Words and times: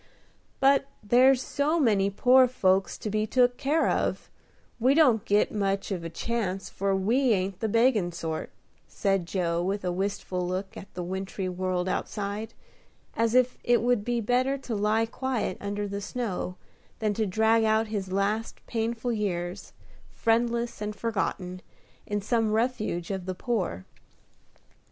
But 0.59 0.87
there's 1.03 1.43
so 1.43 1.79
many 1.79 2.09
poor 2.09 2.47
folks 2.47 2.97
to 2.97 3.11
be 3.11 3.27
took 3.27 3.55
care 3.57 3.87
of, 3.87 4.31
we 4.79 4.95
don't 4.95 5.23
get 5.25 5.51
much 5.51 5.91
of 5.91 6.03
a 6.03 6.09
chance, 6.09 6.69
for 6.71 6.95
we 6.95 7.33
ain't 7.33 7.59
the 7.59 7.69
beggin' 7.69 8.11
sort," 8.11 8.49
said 8.87 9.27
Joe, 9.27 9.61
with 9.61 9.85
a 9.85 9.91
wistful 9.91 10.41
look 10.47 10.75
at 10.75 10.91
the 10.95 11.03
wintry 11.03 11.47
world 11.47 11.87
outside, 11.87 12.55
as 13.15 13.35
if 13.35 13.59
it 13.63 13.83
would 13.83 14.03
be 14.03 14.19
better 14.21 14.57
to 14.57 14.73
lie 14.73 15.05
quiet 15.05 15.55
under 15.61 15.87
the 15.87 16.01
snow, 16.01 16.55
than 16.97 17.13
to 17.13 17.27
drag 17.27 17.63
out 17.63 17.85
his 17.89 18.11
last 18.11 18.65
painful 18.65 19.13
years, 19.13 19.71
friendless 20.15 20.81
and 20.81 20.95
forgotten, 20.95 21.61
in 22.07 22.21
some 22.23 22.53
refuge 22.53 23.11
of 23.11 23.27
the 23.27 23.35
poor. 23.35 23.85